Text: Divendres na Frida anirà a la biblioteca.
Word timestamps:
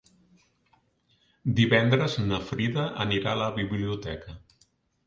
Divendres 1.61 2.17
na 2.31 2.41
Frida 2.49 2.87
anirà 3.07 3.37
a 3.39 3.41
la 3.45 3.53
biblioteca. 3.61 4.41